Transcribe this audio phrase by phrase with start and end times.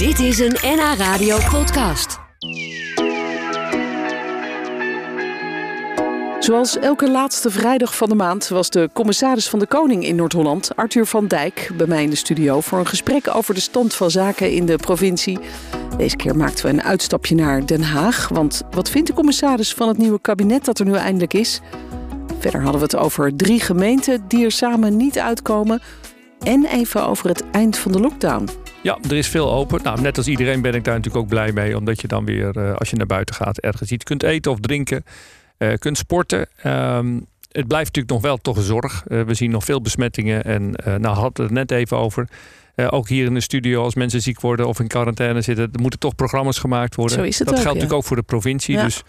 [0.00, 2.18] Dit is een NH Radio podcast.
[6.38, 10.76] Zoals elke laatste vrijdag van de maand was de commissaris van de Koning in Noord-Holland,
[10.76, 14.10] Arthur van Dijk, bij mij in de studio voor een gesprek over de stand van
[14.10, 15.38] zaken in de provincie.
[15.96, 18.28] Deze keer maakten we een uitstapje naar Den Haag.
[18.28, 21.60] Want wat vindt de commissaris van het nieuwe kabinet dat er nu eindelijk is?
[22.38, 25.82] Verder hadden we het over drie gemeenten die er samen niet uitkomen.
[26.42, 28.48] En even over het eind van de lockdown.
[28.82, 29.82] Ja, er is veel open.
[29.82, 31.76] Nou, net als iedereen ben ik daar natuurlijk ook blij mee.
[31.76, 34.60] Omdat je dan weer, uh, als je naar buiten gaat, ergens iets kunt eten of
[34.60, 35.04] drinken.
[35.58, 36.48] Uh, kunt sporten.
[36.66, 39.04] Um, het blijft natuurlijk nog wel toch een zorg.
[39.08, 40.44] Uh, we zien nog veel besmettingen.
[40.44, 42.28] En nou hadden we het net even over.
[42.76, 45.98] ook hier in de studio, als mensen ziek worden of in quarantaine zitten, er moeten
[45.98, 47.16] toch programma's gemaakt worden.
[47.16, 47.82] Zo is het dat ook, geldt ja.
[47.82, 48.74] natuurlijk ook voor de provincie.
[48.74, 48.84] Ja.
[48.84, 49.02] Dus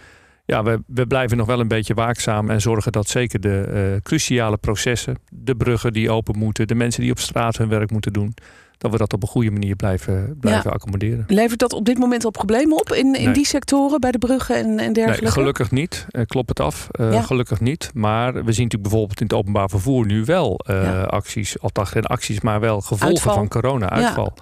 [0.46, 4.02] ja, we, we blijven nog wel een beetje waakzaam en zorgen dat zeker de uh,
[4.02, 8.14] cruciale processen, de bruggen die open moeten, de mensen die op straat hun werk moeten
[8.14, 8.34] doen,
[8.82, 10.76] dat we dat op een goede manier blijven, blijven Ja.
[10.76, 11.24] accommoderen.
[11.28, 13.34] Levert dat op dit moment al problemen op in, in Nee.
[13.34, 15.24] die sectoren, bij de bruggen en, en dergelijke?
[15.24, 16.06] Nee, gelukkig niet.
[16.10, 16.88] Eh, klopt het af.
[16.92, 17.22] Ja.
[17.22, 17.92] Gelukkig niet.
[17.94, 21.02] Maar we zien natuurlijk bijvoorbeeld in het openbaar vervoer nu wel eh, Ja.
[21.04, 21.60] acties.
[21.60, 23.34] Althans geen acties, maar wel gevolgen Uitval.
[23.34, 23.90] van corona.
[23.90, 24.34] Uitval.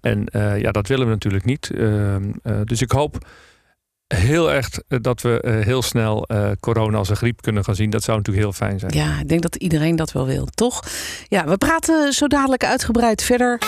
[0.00, 0.26] En
[0.58, 1.70] ja, dat willen we natuurlijk niet.
[1.74, 3.18] Ehm, eh, dus ik hoop
[4.06, 7.74] heel echt eh, dat we eh, heel snel eh, corona als een griep kunnen gaan
[7.74, 7.90] zien.
[7.90, 8.92] Dat zou natuurlijk heel fijn zijn.
[8.94, 10.82] Ja, ik denk dat iedereen dat wel wil, toch?
[11.28, 13.58] Ja, we praten zo dadelijk uitgebreid verder.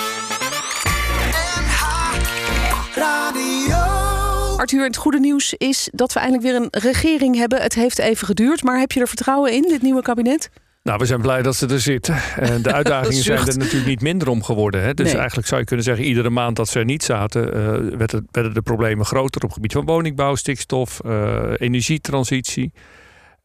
[4.56, 7.62] Arthur, het goede nieuws is dat we eindelijk weer een regering hebben.
[7.62, 10.50] Het heeft even geduurd, maar heb je er vertrouwen in, dit nieuwe kabinet?
[10.86, 12.10] Nou, we zijn blij dat ze er zit.
[12.36, 14.82] En de uitdagingen zijn er natuurlijk niet minder om geworden.
[14.82, 14.94] Hè?
[14.94, 15.16] Dus Nee.
[15.16, 17.96] eigenlijk zou je kunnen zeggen, iedere maand dat ze er niet zaten, eh,
[18.30, 22.72] werden de problemen groter op het gebied van woningbouw, stikstof, eh, energietransitie.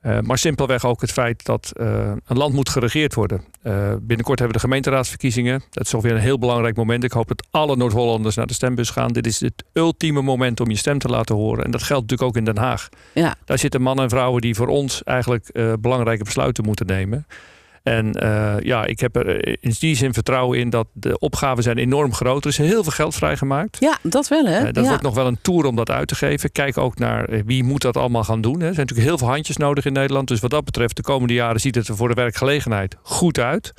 [0.02, 3.42] Eh, maar simpelweg ook het feit dat eh, een land moet geregeerd worden.
[3.62, 5.62] Eh, binnenkort hebben we de gemeenteraadsverkiezingen.
[5.70, 7.04] Dat is alweer een heel belangrijk moment.
[7.04, 9.12] Ik hoop dat alle Noord-Hollanders naar de stembus gaan.
[9.12, 11.66] Dit is het ultieme moment om je stem te laten horen.
[11.66, 12.90] En dat geldt natuurlijk ook in Den Haag.
[13.14, 17.26] Ja, Daar zitten mannen en vrouwen die voor ons eigenlijk belangrijke besluiten moeten nemen.
[17.84, 21.78] En eh, ja, ik heb er in die zin vertrouwen in dat de opgaven zijn
[21.78, 22.44] enorm groot.
[22.44, 23.78] Er is heel veel geld vrijgemaakt.
[23.80, 24.58] ja dat wel hè?
[24.58, 24.90] Eh, dat ja.
[24.90, 26.52] wordt nog wel een tour om dat uit te geven.
[26.52, 28.60] Kijk ook naar eh, wie moet dat allemaal gaan doen.
[28.60, 28.68] Hè.
[28.68, 30.28] Er zijn natuurlijk heel veel handjes nodig in Nederland.
[30.28, 33.74] Dus wat dat betreft, de komende jaren ziet het er voor de werkgelegenheid goed uit.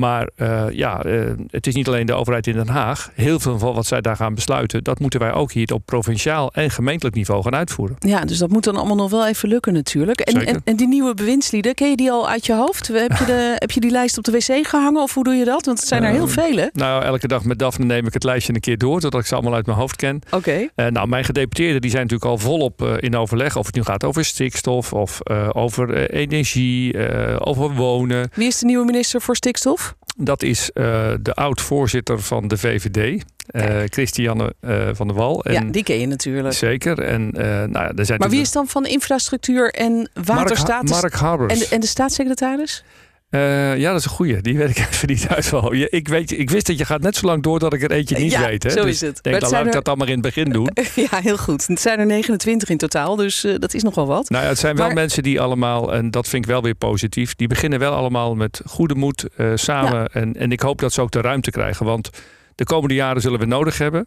[0.00, 3.10] Maar eh, ja, eh, het is niet alleen de overheid in Den Haag.
[3.14, 6.52] Heel veel van wat zij daar gaan besluiten, dat moeten wij ook hier op provinciaal
[6.52, 7.96] en gemeentelijk niveau gaan uitvoeren.
[7.98, 10.20] Ja, dus dat moet dan allemaal nog wel even lukken natuurlijk.
[10.20, 12.88] En, en, en die nieuwe bewindslieden, ken je die al uit je hoofd?
[12.88, 15.44] Heb je, de, heb je die lijst op de wc gehangen of hoe doe je
[15.44, 15.64] dat?
[15.66, 16.66] Want het zijn er heel Eh, veel hè?
[16.72, 19.34] Nou, elke dag met Daphne neem ik het lijstje een keer door, zodat ik ze
[19.34, 20.20] allemaal uit mijn hoofd ken.
[20.30, 20.68] Oké.
[20.74, 23.56] Eh, nou, mijn gedeputeerden die zijn natuurlijk al volop in overleg.
[23.56, 25.20] Of het nu gaat over stikstof, of
[25.52, 27.08] over energie,
[27.38, 28.30] over wonen.
[28.34, 29.89] Wie is de nieuwe minister voor stikstof?
[30.22, 30.84] Dat is eh,
[31.20, 35.44] de oud-voorzitter van de VVD, eh, Christiane eh, van der Wal.
[35.44, 36.54] En, ja, die ken je natuurlijk.
[36.54, 36.98] Zeker.
[36.98, 40.88] En, nou ja, er zijn Maar wie is dan van infrastructuur en waterstaat?
[40.88, 41.52] Mark, Mark Harbers.
[41.52, 42.84] en, de, en de staatssecretaris?
[43.30, 44.40] Eh, ja, dat is een goeie.
[44.40, 45.50] Die weet ik even niet uit.
[45.50, 45.72] wel.
[45.74, 47.90] Je- Ik, weet, ik wist dat je gaat net zo lang door dat ik er
[47.90, 48.62] eentje niet Ja, weet.
[48.62, 48.70] Hè?
[48.70, 49.22] zo Dus is het.
[49.22, 50.68] Denk, het dan laat ik dat dan maar in het begin doen.
[51.10, 51.66] Ja, heel goed.
[51.66, 54.28] Het zijn er 29 in totaal, dus eh, dat is nogal wat.
[54.30, 57.34] Nou ja, het zijn wel mensen die allemaal, en dat vind ik wel weer positief,
[57.34, 60.06] die beginnen wel allemaal met goede moed eh, samen.
[60.12, 62.10] En, en ik hoop dat ze ook de ruimte krijgen, want
[62.54, 64.06] de komende jaren zullen we nodig hebben.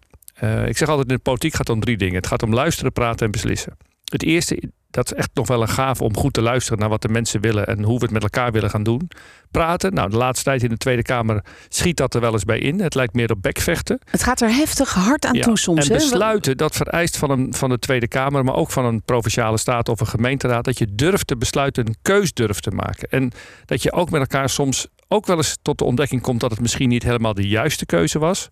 [0.65, 2.15] Ik zeg altijd, in de politiek gaat het om drie dingen.
[2.15, 3.77] Het gaat om luisteren, praten en beslissen.
[4.13, 7.01] Het eerste, dat is echt nog wel een gave om goed te luisteren naar wat
[7.01, 9.09] de mensen willen en hoe we het met elkaar willen gaan doen.
[9.51, 12.59] Praten, nou de laatste tijd in de Tweede Kamer schiet dat er wel eens bij
[12.59, 12.79] in.
[12.79, 13.99] Het lijkt meer op bekvechten.
[14.05, 15.87] Het gaat er heftig hard aan Ja, toe soms.
[15.87, 19.57] En besluiten, dat vereist van, een, van de Tweede Kamer, maar ook van een provinciale
[19.57, 23.09] staat of een gemeenteraad, dat je durft te besluiten, een keus durft te maken.
[23.09, 23.31] En
[23.65, 26.59] dat je ook met elkaar soms ook wel eens tot de ontdekking komt dat het
[26.59, 28.49] misschien niet helemaal de juiste keuze was.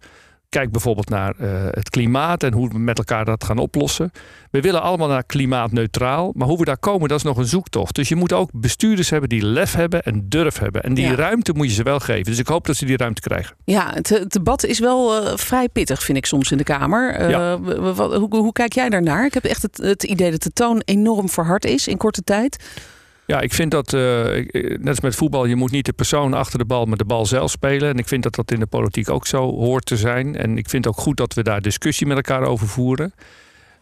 [0.52, 4.12] Kijk bijvoorbeeld naar eh, het klimaat en hoe we met elkaar dat gaan oplossen.
[4.50, 7.96] We willen allemaal naar klimaatneutraal, maar hoe we daar komen, dat is nog een zoektocht.
[7.96, 10.84] Dus je moet ook bestuurders hebben die lef hebben en durf hebben.
[10.84, 11.16] En die Ja.
[11.16, 12.24] ruimte moet je ze wel geven.
[12.24, 13.56] Dus ik hoop dat ze die ruimte krijgen.
[13.66, 17.14] Ja, het, het debat is wel eh, vrij pittig, vind ik soms in de Kamer.
[17.14, 17.58] Eh, Ja.
[17.60, 19.26] hoe, hoe kijk jij daarnaar?
[19.26, 22.64] Ik heb echt het, het idee dat de toon enorm verhard is in korte tijd.
[23.32, 24.46] Ja, ik vind dat, eh, eh,
[24.80, 27.26] net als met voetbal, je moet niet de persoon achter de bal, maar de bal
[27.26, 27.90] zelf spelen.
[27.90, 30.36] En ik vind dat dat in de politiek ook zo hoort te zijn.
[30.36, 33.14] En ik vind ook goed dat we daar discussie met elkaar over voeren.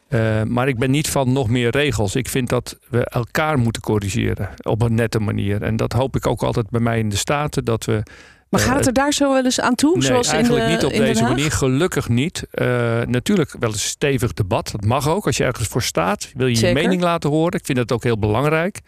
[0.08, 2.16] Eh, maar ik ben niet van nog meer regels.
[2.16, 5.62] Ik vind dat we elkaar moeten corrigeren op een nette manier.
[5.62, 7.66] En dat hoop ik ook altijd bij mij in de Staten.
[7.66, 8.04] Dat we
[8.50, 9.98] Maar gaat het er daar zo wel eens aan toe?
[9.98, 11.52] Nee, zoals in eigenlijk de, niet op in deze manier.
[11.52, 12.44] Gelukkig niet.
[13.06, 14.72] Natuurlijk wel een stevig debat.
[14.72, 15.26] Dat mag ook.
[15.26, 16.78] Als je ergens voor staat, wil je Zeker.
[16.78, 17.60] je mening laten horen.
[17.60, 18.82] Ik vind dat ook heel belangrijk.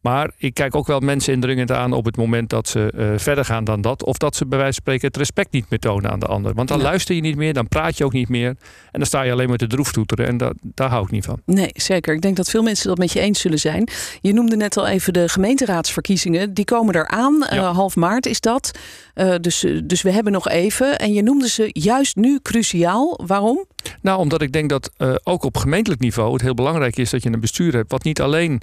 [0.00, 3.44] Maar ik kijk ook wel mensen indringend aan op het moment dat ze uh, verder
[3.44, 4.04] gaan dan dat.
[4.04, 6.54] Of dat ze bij wijze van spreken het respect niet meer tonen aan de ander.
[6.54, 6.82] Want dan Ja.
[6.84, 8.48] luister je niet meer, dan praat je ook niet meer.
[8.48, 8.56] En
[8.92, 10.26] dan sta je alleen maar te droeftoeteren.
[10.26, 11.40] En dat, daar hou ik niet van.
[11.46, 12.14] Nee, zeker.
[12.14, 13.88] Ik denk dat veel mensen dat met je eens zullen zijn.
[14.20, 16.54] Je noemde net al even de gemeenteraadsverkiezingen.
[16.54, 17.42] Die komen eraan.
[17.42, 18.70] Eh, half maart is dat.
[19.14, 20.98] Eh, dus, eh, dus we hebben nog even.
[20.98, 23.20] En je noemde ze juist nu cruciaal.
[23.26, 23.64] Waarom?
[24.02, 27.22] Nou, omdat ik denk dat eh, ook op gemeentelijk niveau het heel belangrijk is dat
[27.22, 27.90] je een bestuur hebt.
[27.90, 28.60] wat niet alleen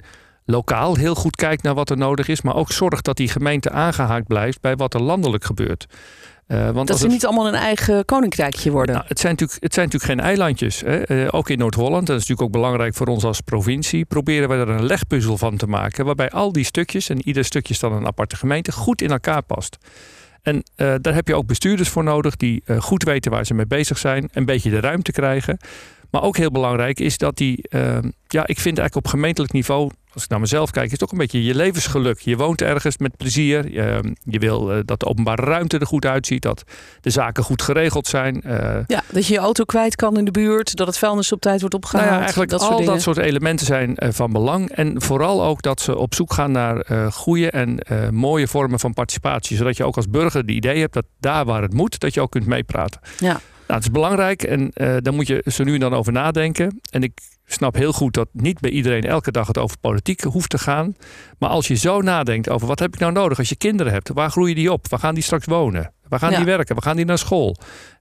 [0.50, 2.42] lokaal heel goed kijkt naar wat er nodig is.
[2.42, 5.86] maar ook zorgt dat die gemeente aangehaakt blijft bij wat er landelijk gebeurt.
[6.46, 8.94] Eh, want Dat ze het- niet allemaal een eigen koninkrijkje worden.
[8.94, 10.80] Nou, het, zijn natuurlijk, het zijn natuurlijk geen eilandjes.
[10.80, 11.02] Hè?
[11.02, 14.54] Eh, ook in Noord-Holland, dat is natuurlijk ook belangrijk voor ons als provincie, proberen we
[14.54, 16.04] er een legpuzzel van te maken.
[16.04, 19.42] Waarbij al die stukjes, en ieder stukje is dan een aparte gemeente, goed in elkaar
[19.42, 19.76] past.
[20.42, 23.66] En eh, daar heb je ook bestuurders voor nodig die goed weten waar ze mee
[23.66, 25.58] bezig zijn, een beetje de ruimte krijgen.
[26.10, 29.90] Maar ook heel belangrijk is dat die, eh, ja, ik vind eigenlijk op gemeentelijk niveau,
[30.18, 32.18] als ik naar mezelf kijk, is het ook een beetje je levensgeluk.
[32.20, 33.70] Je woont ergens met plezier.
[33.70, 36.62] Je, je wil eh, dat de openbare ruimte er goed uitziet, dat
[37.00, 38.42] de zaken goed geregeld zijn.
[38.42, 40.76] eh, Ja, dat je je auto kwijt kan in de buurt.
[40.76, 42.04] Dat het vuilnis op tijd wordt opgehaald.
[42.04, 44.70] nou ja, eigenlijk dat al soort dat soort elementen zijn eh, van belang.
[44.70, 47.78] En vooral ook dat ze op zoek gaan naar eh goede en
[48.14, 49.56] mooie vormen van participatie.
[49.56, 52.20] Zodat je ook als burger het idee hebt dat daar waar het moet, dat je
[52.20, 53.00] ook kunt meepraten.
[53.18, 53.40] Ja.
[53.68, 56.80] Nou, het is belangrijk en eh daar moet je zo nu en dan over nadenken.
[56.90, 57.12] En ik
[57.44, 60.96] snap heel goed dat niet bij iedereen elke dag het over politiek hoeft te gaan.
[61.38, 64.08] Maar als je zo nadenkt over wat heb ik nou nodig als je kinderen hebt,
[64.08, 64.88] waar groeien die op?
[64.88, 65.92] Waar gaan die straks wonen?
[66.08, 66.36] Waar gaan Ja.
[66.36, 66.74] die werken?
[66.74, 67.56] Waar gaan die naar school?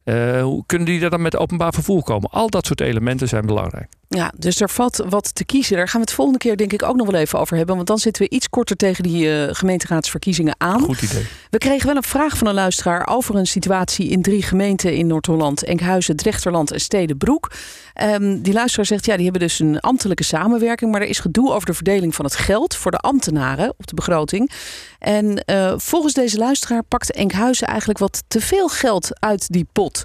[0.08, 2.30] Eh, hoe kunnen die daar dan met openbaar vervoer komen?
[2.30, 3.88] Al dat soort elementen zijn belangrijk.
[4.10, 5.78] Ja, dus er valt wat te kiezen.
[5.78, 7.76] Daar gaan we het volgende keer denk ik ook nog wel even over hebben.
[7.76, 10.80] Want dan zitten we iets korter tegen die eh, gemeenteraadsverkiezingen aan.
[10.82, 11.26] Goed idee.
[11.50, 15.08] We kregen wel een vraag van een luisteraar over een situatie in drie gemeenten in
[15.08, 17.52] Noord-Holland: Enkhuizen, Drechterland en Stedenbroek.
[17.94, 21.54] Ehm, die luisteraar zegt: ja, die hebben dus een ambtelijke samenwerking, maar er is gedoe
[21.54, 24.52] over de verdeling van het geld voor de ambtenaren op de begroting.
[25.00, 30.04] En eh, volgens deze luisteraar pakt Enkhuizen eigenlijk wat te veel geld uit die pot.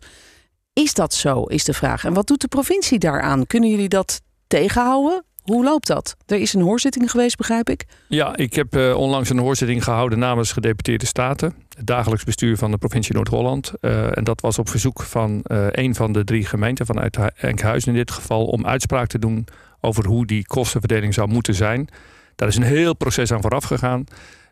[0.73, 2.05] Is dat zo, is de vraag.
[2.05, 3.47] En wat doet de provincie daaraan?
[3.47, 5.25] Kunnen jullie dat tegenhouden?
[5.43, 6.17] Hoe loopt dat?
[6.27, 7.85] Er is een hoorzitting geweest, begrijp ik.
[8.09, 11.55] Ja, ik heb eh, onlangs een hoorzitting gehouden namens gedeputeerde staten.
[11.77, 13.73] Het dagelijks bestuur van de provincie Noord-Holland.
[13.81, 15.41] Eh, en dat was op verzoek van
[15.71, 19.47] een van de drie gemeenten, vanuit Enkhuizen in dit geval, om uitspraak te doen
[19.81, 21.89] over hoe die kostenverdeling zou moeten zijn.
[22.37, 24.05] Daar is een heel proces aan vooraf gegaan.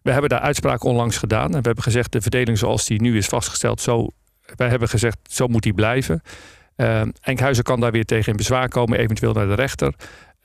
[0.03, 1.47] We hebben daar uitspraak onlangs gedaan.
[1.47, 4.09] En we hebben gezegd, de verdeling zoals die nu is vastgesteld, zo,
[4.57, 6.23] wij hebben gezegd, zo moet die blijven.
[6.77, 9.95] Eh, Enkhuizen kan daar weer tegen in bezwaar komen, eventueel naar de rechter.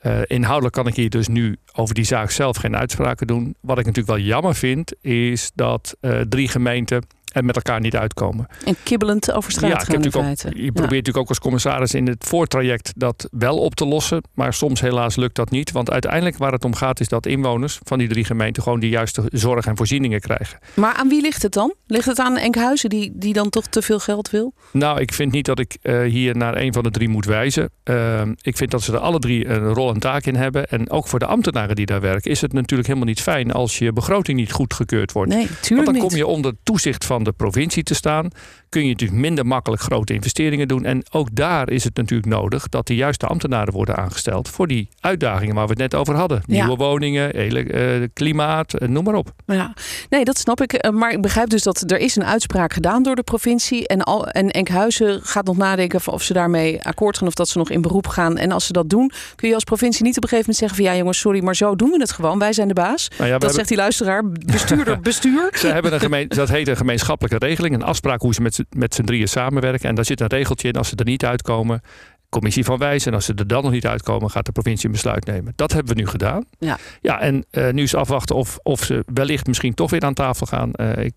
[0.02, 3.56] Uh, inhoudelijk kan ik hier dus nu over die zaak zelf geen uitspraken doen.
[3.60, 7.06] Wat ik natuurlijk wel jammer vind, is dat uh, drie gemeenten
[7.36, 8.46] er met elkaar niet uitkomen.
[8.64, 10.46] En kibbelend over straat ja, gaan in natuurlijk feite.
[10.46, 10.96] ook, Je probeert ja.
[10.96, 14.22] natuurlijk ook als commissaris in het voortraject dat wel op te lossen.
[14.34, 15.72] Maar soms helaas lukt dat niet.
[15.72, 18.88] Want uiteindelijk waar het om gaat is dat inwoners van die drie gemeenten gewoon de
[18.88, 20.58] juiste zorg en voorzieningen krijgen.
[20.74, 21.74] Maar aan wie ligt het dan?
[21.86, 24.54] Ligt het aan Enkhuizen die, die dan toch te veel geld wil?
[24.72, 27.70] Nou, ik vind niet dat ik uh, hier naar een van de drie moet wijzen.
[27.84, 30.68] Uh, ik vind dat ze er alle drie een rol en taak in hebben.
[30.68, 33.78] En ook voor de ambtenaren die daar werken is het natuurlijk helemaal niet fijn als
[33.78, 35.32] je begroting niet goedgekeurd wordt.
[35.32, 38.28] Nee, tuurlijk Want dan kom je onder toezicht van de provincie te staan.
[38.68, 40.84] Kun je natuurlijk minder makkelijk grote investeringen doen.
[40.84, 44.88] En ook daar is het natuurlijk nodig dat de juiste ambtenaren worden aangesteld voor die
[45.00, 46.42] uitdagingen waar we het net over hadden.
[46.46, 46.76] Nieuwe Ja.
[46.76, 47.64] woningen, hele,
[48.00, 49.30] uh, klimaat, uh, noem maar op.
[49.46, 49.74] Ja,
[50.10, 50.84] nee, dat snap ik.
[50.86, 53.86] Uh, Maar ik begrijp dus dat er is een uitspraak gedaan door de provincie.
[53.86, 57.58] En, al, en Enkhuizen gaat nog nadenken of ze daarmee akkoord gaan of dat ze
[57.58, 58.36] nog in beroep gaan.
[58.38, 60.76] En als ze dat doen, kun je als provincie niet op een gegeven moment zeggen
[60.84, 62.38] van ja jongens, sorry, maar zo doen we het gewoon.
[62.38, 63.08] Wij zijn de baas.
[63.18, 65.48] Nou ja, dat zegt die luisteraar, bestuurder, bestuur.
[65.52, 66.76] Ze hebben een gemeen, dat heet een
[67.18, 69.88] gemeenschappelijke regeling, een afspraak hoe ze met, z'n- met z'n drieën samenwerken.
[69.88, 71.80] En daar zit een regeltje in als ze er niet uitkomen.
[72.28, 73.06] Commissie van wijs.
[73.06, 75.52] En als ze er dan nog niet uitkomen, gaat de provincie een besluit nemen.
[75.56, 76.44] Dat hebben we nu gedaan.
[76.58, 76.78] Ja.
[77.00, 80.46] Ja, en eh, nu is afwachten of, of ze wellicht misschien toch weer aan tafel
[80.46, 80.72] gaan.
[80.72, 81.14] Eh, ik,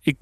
[0.00, 0.16] ik,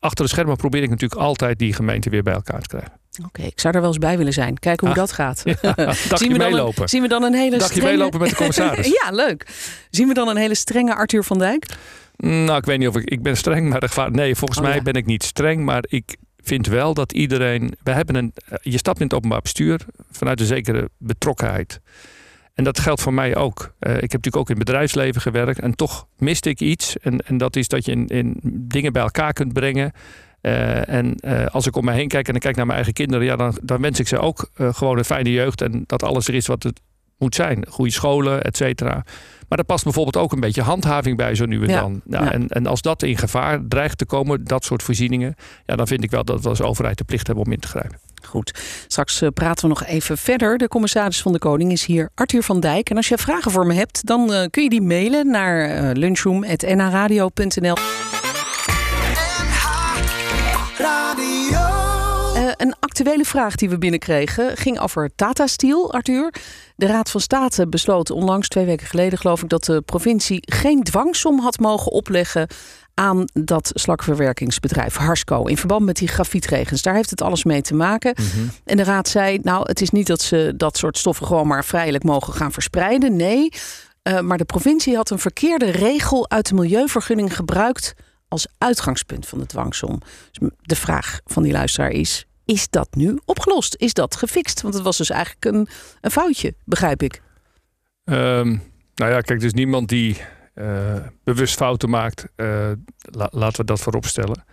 [0.00, 2.92] achter de schermen probeer ik natuurlijk altijd die gemeenten weer bij elkaar te krijgen.
[3.26, 4.58] Oké, ik zou er wel eens bij willen zijn.
[4.58, 5.00] Kijken hoe Ah.
[5.02, 5.42] dat gaat.
[5.62, 6.82] Ja, Zien we, dan meelopen.
[6.82, 7.90] een, zien we dan een hele Dagje strenge...
[7.90, 8.86] meelopen met de commissaris.
[9.02, 9.46] ja, leuk.
[9.90, 11.66] Zien we dan een hele strenge Arthur van Dijk?
[12.22, 14.64] Nou, ik weet niet of ik, ik ben streng, maar de gevaar, nee, volgens Oh,
[14.64, 14.82] mij ja.
[14.82, 18.32] ben ik niet streng, maar ik vind wel dat iedereen, we hebben een,
[18.62, 21.80] je stapt in het openbaar bestuur vanuit een zekere betrokkenheid.
[22.54, 23.74] En dat geldt voor mij ook.
[23.78, 26.98] Eh, ik heb natuurlijk ook in het bedrijfsleven gewerkt en toch miste ik iets.
[26.98, 29.92] En, en dat is dat je in, in dingen bij elkaar kunt brengen.
[30.40, 32.94] Eh, en eh, als ik om me heen kijk en ik kijk naar mijn eigen
[32.94, 35.60] kinderen, ja, dan, dan wens ik ze ook eh, gewoon een fijne jeugd.
[35.62, 36.80] En dat alles er is wat het
[37.18, 37.66] moet zijn.
[37.68, 39.04] Goede scholen, et cetera.
[39.48, 42.00] Maar daar past bijvoorbeeld ook een beetje handhaving bij zo nu en Ja, dan.
[42.04, 42.32] Nou, ja.
[42.32, 45.34] en, en als dat in gevaar dreigt te komen, dat soort voorzieningen,
[45.66, 47.68] ja, dan vind ik wel dat we als overheid de plicht hebben om in te
[47.68, 47.98] grijpen.
[48.22, 50.58] Goed, straks eh, praten we nog even verder.
[50.58, 52.90] De commissaris van de Koning is hier, Arthur van Dijk.
[52.90, 55.90] En als je vragen voor me hebt, dan eh, kun je die mailen naar eh
[55.92, 57.76] lunchroom.nhradio.nl.
[62.58, 66.34] een actuele vraag die we binnenkregen ging over Tata Steel, Arthur.
[66.76, 70.82] De Raad van State besloot onlangs, twee weken geleden geloof ik, dat de provincie geen
[70.82, 72.48] dwangsom had mogen opleggen
[72.94, 76.82] aan dat slakverwerkingsbedrijf Harsco in verband met die grafietregens.
[76.82, 78.14] Daar heeft het alles mee te maken.
[78.64, 81.64] En de Raad zei, nou, het is niet dat ze dat soort stoffen gewoon maar
[81.64, 83.16] vrijelijk mogen gaan verspreiden.
[83.16, 83.52] Nee,
[84.02, 87.94] eh, maar de provincie had een verkeerde regel uit de milieuvergunning gebruikt
[88.28, 90.00] als uitgangspunt van de dwangsom.
[90.30, 93.74] Dus de vraag van die luisteraar is: is dat nu opgelost?
[93.74, 94.62] Is dat gefixt?
[94.62, 95.68] Want het was dus eigenlijk een,
[96.00, 97.22] een foutje, begrijp ik.
[98.04, 98.48] Ehm,
[98.94, 100.16] nou ja, kijk, is niemand die
[100.54, 102.26] eh, bewust fouten maakt.
[102.36, 104.44] Eh, la- laten we dat voorop stellen.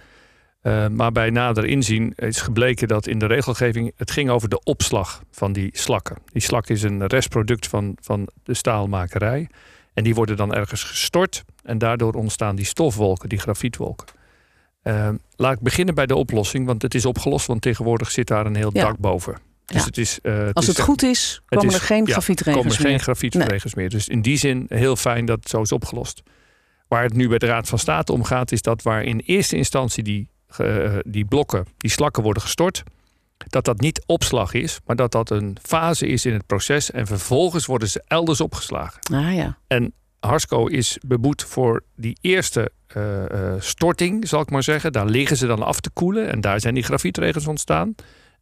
[0.62, 4.64] Eh, maar bij nader inzien is gebleken dat in de regelgeving het ging over de
[4.64, 6.18] opslag van die slakken.
[6.32, 9.50] Die slak is een restproduct van, van de staalmakerij.
[9.94, 11.44] En die worden dan ergens gestort.
[11.64, 14.08] En daardoor ontstaan die stofwolken, die grafietwolken.
[14.86, 17.48] Eh, laat ik beginnen bij de oplossing, want het is opgelost.
[17.48, 18.82] Want tegenwoordig zit daar een heel Ja.
[18.84, 19.38] dak boven.
[19.66, 19.86] Dus Ja.
[19.86, 22.92] het is, eh, het Als het goed is, komen er geen grafietregels komen er geen
[22.92, 23.00] meer.
[23.00, 23.90] grafietregels meer.
[23.90, 26.22] Dus in die zin heel fijn dat het zo is opgelost.
[26.88, 29.56] Waar het nu bij de Raad van State om gaat, is dat waar in eerste
[29.56, 32.84] instantie die, eh, die blokken, die slakken worden gestort,
[33.38, 37.08] dat dat niet opslag is, maar dat dat een fase is in het proces en
[37.08, 39.00] vervolgens worden ze elders opgeslagen.
[39.14, 39.94] Ah ja, En
[40.26, 44.92] Harsco is beboet voor die eerste eh, eh, storting, zal ik maar zeggen.
[44.92, 47.96] Daar liggen ze dan af te koelen en daar zijn die grafietregels ontstaan.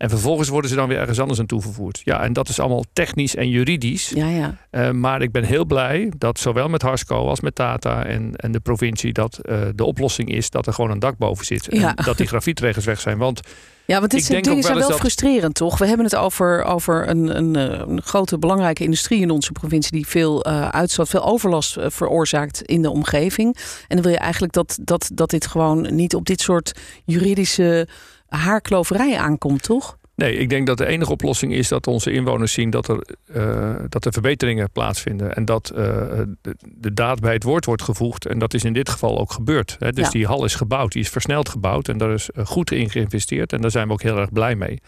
[0.03, 2.01] En vervolgens worden ze dan weer ergens anders aan toegevoerd.
[2.03, 4.09] Ja, en dat is allemaal technisch en juridisch.
[4.15, 4.57] ja, ja.
[4.69, 8.51] Eh, maar ik ben heel blij dat zowel met Harsco als met Tata en, en
[8.51, 9.13] de provincie...
[9.13, 11.67] dat eh, de oplossing is dat er gewoon een dak boven zit.
[11.69, 11.95] Ja.
[11.95, 13.17] En dat die grafietregels weg zijn.
[13.17, 13.39] Want
[13.85, 15.77] Ja, want dit denk dingen zijn wel dat- frustrerend, toch?
[15.77, 19.91] We hebben het over, over een, een, eh, een grote belangrijke industrie in onze provincie...
[19.91, 23.55] die veel uitstoot, veel overlast veroorzaakt in de omgeving.
[23.87, 26.71] En dan wil je eigenlijk dat, dat, dat dit gewoon niet op dit soort
[27.05, 27.87] juridische
[28.37, 29.97] haarkloverij aankomt, toch?
[30.15, 32.69] nee, ik denk dat de enige oplossing is dat onze inwoners zien...
[32.69, 35.35] dat er, eh, dat er verbeteringen plaatsvinden.
[35.35, 35.75] En dat eh,
[36.41, 38.25] de, de daad bij het woord wordt gevoegd.
[38.25, 39.75] En dat is in dit geval ook gebeurd.
[39.79, 39.91] Hè.
[39.91, 40.11] Dus Ja.
[40.11, 41.87] die hal is gebouwd, die is versneld gebouwd.
[41.87, 43.53] En daar is eh, goed in geïnvesteerd.
[43.53, 44.81] En daar zijn we ook heel erg blij mee.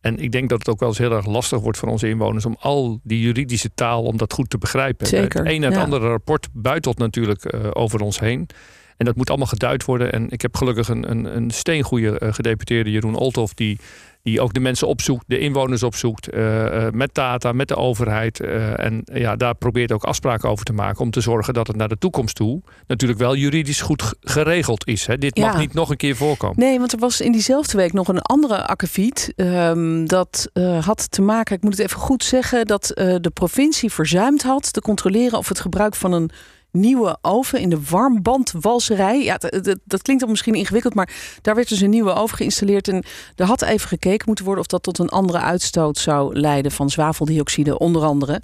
[0.00, 2.44] En ik denk dat het ook wel eens heel erg lastig wordt voor onze inwoners
[2.44, 5.06] om al die juridische taal om dat goed te begrijpen.
[5.06, 5.82] Zeker, Het een en het ja.
[5.82, 8.48] andere rapport buitelt natuurlijk over ons heen.
[8.98, 10.12] En dat moet allemaal geduid worden.
[10.12, 13.78] En ik heb gelukkig een, een, een steengoede eh, gedeputeerde Jeroen Olthoff die,
[14.22, 18.40] die ook de mensen opzoekt, de inwoners opzoekt, eh, eh, met data, met de overheid.
[18.40, 21.88] en ja, daar probeert ook afspraken over te maken om te zorgen dat het naar
[21.88, 25.06] de toekomst toe natuurlijk wel juridisch goed geregeld is.
[25.06, 25.18] Hè.
[25.18, 26.58] Dit mag niet nog een keer voorkomen.
[26.58, 29.32] Nee, want er was in diezelfde week nog een andere akkefiet.
[29.36, 30.50] ehm, dat
[30.80, 34.80] had te maken, ik moet het even goed zeggen, dat de provincie verzuimd had te
[34.80, 36.30] controleren of het gebruik van een
[36.70, 39.24] nieuwe oven in de warmbandwalserij.
[39.24, 39.38] Ja,
[39.84, 42.88] dat, klinkt dan misschien ingewikkeld, maar daar werd dus een nieuwe oven geïnstalleerd.
[42.88, 43.04] En
[43.36, 46.90] er had even gekeken moeten worden of dat tot een andere uitstoot zou leiden van
[46.90, 48.42] zwaveldioxide, onder andere.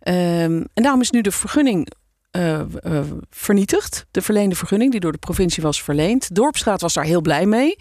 [0.00, 1.88] Ehm, en daarom is nu de vergunning
[2.30, 2.66] eh, eh,
[3.30, 4.06] vernietigd.
[4.10, 6.34] De verleende vergunning die door de provincie was verleend.
[6.34, 7.76] Dorpsstraat was daar heel blij mee.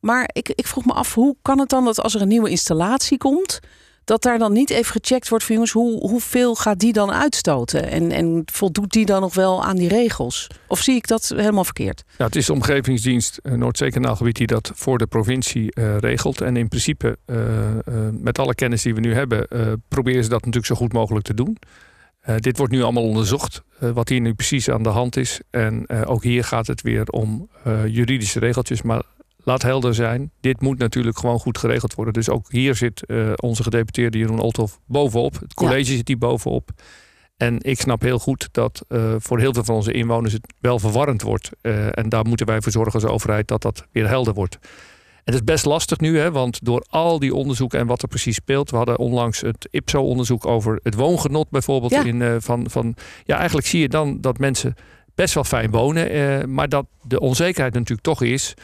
[0.00, 2.50] Maar ik, ik vroeg me af, hoe kan het dan dat als er een nieuwe
[2.50, 3.60] installatie komt...
[4.04, 5.72] dat daar dan niet even gecheckt wordt van jongens...
[5.72, 7.90] Hoe, hoeveel gaat die dan uitstoten?
[7.90, 10.46] En, en voldoet die dan nog wel aan die regels?
[10.66, 12.02] Of zie ik dat helemaal verkeerd?
[12.18, 16.40] Ja, het is de omgevingsdienst uh, Noordzeekanaalgebied die dat voor de provincie uh, regelt.
[16.40, 17.36] En in principe, uh,
[18.10, 19.48] met alle kennis die we nu hebben,
[19.88, 21.56] proberen ze dat natuurlijk zo goed mogelijk te doen.
[22.36, 25.40] Dit wordt nu allemaal onderzocht, wat hier nu precies aan de hand is.
[25.50, 27.48] En ook hier gaat het weer om
[27.86, 28.82] juridische regeltjes.
[28.82, 29.02] Maar
[29.42, 32.14] laat helder zijn, dit moet natuurlijk gewoon goed geregeld worden.
[32.14, 33.06] Dus ook hier zit
[33.36, 35.40] onze gedeputeerde Jeroen Olthoff bovenop.
[35.40, 35.96] Het college ja.
[35.96, 36.70] zit hier bovenop.
[37.42, 40.78] En ik snap heel goed dat uh, voor heel veel van onze inwoners het wel
[40.78, 41.50] verwarrend wordt.
[41.62, 44.58] Uh, en daar moeten wij voor zorgen als overheid dat dat weer helder wordt.
[45.24, 48.08] En het is best lastig nu, hè, want door al die onderzoeken en wat er
[48.08, 48.70] precies speelt.
[48.70, 51.92] We hadden onlangs het IPSO-onderzoek over het woongenot bijvoorbeeld.
[51.92, 52.04] Ja.
[52.04, 52.94] In, van, van,
[53.24, 54.74] ja, eigenlijk zie je dan dat mensen
[55.14, 56.10] best wel fijn wonen.
[56.10, 58.54] eh, maar dat de onzekerheid natuurlijk toch is.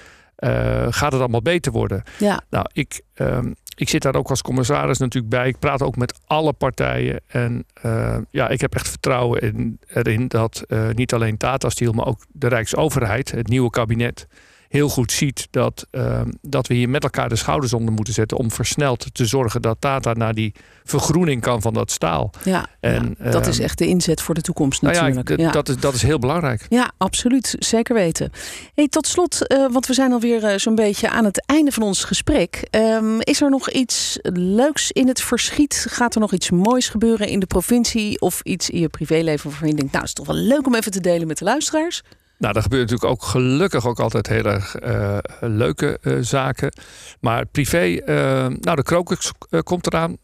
[0.44, 2.02] Uh, gaat het allemaal beter worden?
[2.18, 2.40] Ja.
[2.50, 5.48] Nou, ik, um, ik zit daar ook als commissaris natuurlijk bij.
[5.48, 7.20] Ik praat ook met alle partijen.
[7.26, 11.92] En uh, ja, ik heb echt vertrouwen in, erin dat uh, niet alleen Tata Steel,
[11.92, 14.26] maar ook de Rijksoverheid, het nieuwe kabinet,
[14.68, 18.36] heel goed ziet dat, ehm, dat we hier met elkaar de schouders onder moeten zetten
[18.36, 22.30] om versneld te zorgen dat Tata naar die vergroening kan van dat staal.
[22.44, 25.28] Ja, en, dat is ehm, echt de inzet voor de toekomst natuurlijk.
[25.28, 26.66] Nou ja, Dat, is, dat is heel belangrijk.
[26.68, 27.56] Ja, absoluut.
[27.58, 28.30] Zeker weten.
[28.74, 31.82] Hey, tot slot, uh, want we zijn alweer uh, zo'n beetje aan het einde van
[31.82, 32.68] ons gesprek.
[32.70, 35.86] Um, is er nog iets leuks in het verschiet?
[35.88, 39.68] Gaat er nog iets moois gebeuren in de provincie of iets in je privéleven waarvan
[39.68, 42.02] je denkt, nou, is toch wel leuk om even te delen met de luisteraars?
[42.38, 46.72] Nou, er gebeuren natuurlijk ook gelukkig ook altijd heel erg uh, leuke uh, zaken.
[47.20, 48.04] Maar privé, uh,
[48.60, 50.16] nou, de krokus komt eraan.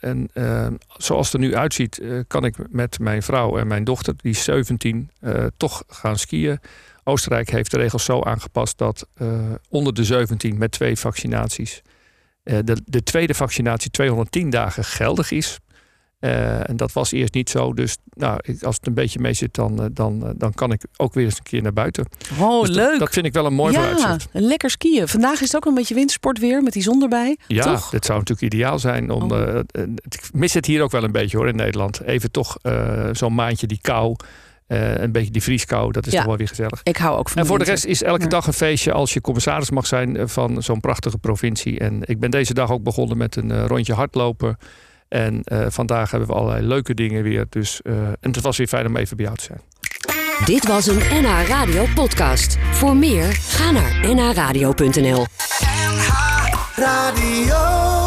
[0.00, 0.30] en
[0.96, 4.44] zoals het er nu uitziet, kan ik met mijn vrouw en mijn dochter, die is
[4.44, 5.10] 17,
[5.56, 6.60] toch gaan skiën.
[7.04, 9.06] Oostenrijk heeft de regels zo aangepast dat
[9.68, 11.82] onder de 17 met twee vaccinaties
[12.84, 15.58] de tweede vaccinatie 210 dagen geldig is.
[16.20, 17.74] Uh, en dat was eerst niet zo.
[17.74, 20.82] Dus nou, als het een beetje mee zit, dan, uh, dan, uh, dan kan ik
[20.96, 22.06] ook weer eens een keer naar buiten.
[22.40, 22.90] Oh, dus leuk.
[22.90, 24.28] Dat, dat, vind ik wel een mooi ja, vooruitzicht.
[24.32, 25.08] lekker skiën.
[25.08, 27.36] Vandaag is het ook een beetje wintersport weer met die zon erbij.
[27.46, 27.90] Ja, toch?
[27.90, 29.10] dit zou natuurlijk ideaal zijn.
[29.10, 29.58] Om, oh.
[30.08, 32.02] ik mis het hier ook wel een beetje hoor in Nederland.
[32.02, 32.56] Even toch
[33.12, 34.16] zo'n maandje die kou.
[34.66, 36.80] een beetje die vrieskou, dat is ja, toch wel weer gezellig.
[36.82, 39.20] Ik hou ook van En voor de rest is elke dag een feestje als je
[39.20, 41.78] commissaris mag zijn van zo'n prachtige provincie.
[41.78, 44.58] En ik ben deze dag ook begonnen met een rondje hardlopen.
[45.10, 47.46] En uh, vandaag hebben we allerlei leuke dingen weer.
[47.48, 49.60] Dus, uh, en het was weer fijn om even bij jou te zijn.
[50.44, 52.58] Dit was een NH Radio podcast.
[52.72, 56.08] Voor meer, ga naar nhradio.nl NH
[56.76, 57.99] Radio